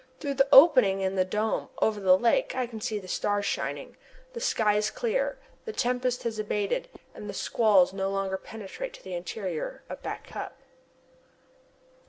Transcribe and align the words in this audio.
Through 0.19 0.33
the 0.33 0.47
opening 0.51 1.01
in 1.01 1.13
the 1.13 1.23
dome, 1.23 1.69
over 1.79 1.99
the 1.99 2.17
lake 2.17 2.55
I 2.55 2.65
can 2.65 2.81
see 2.81 2.97
the 2.97 3.07
stars 3.07 3.45
shining. 3.45 3.97
The 4.33 4.39
sky 4.39 4.73
is 4.73 4.89
clear, 4.89 5.37
the 5.65 5.73
tempest 5.73 6.23
has 6.23 6.39
abated, 6.39 6.87
and 7.13 7.29
the 7.29 7.35
squalls 7.35 7.93
no 7.93 8.09
longer 8.09 8.37
penetrate 8.39 8.93
to 8.95 9.03
the 9.03 9.13
interior 9.13 9.83
of 9.89 10.01
Back 10.01 10.25
Cup. 10.25 10.57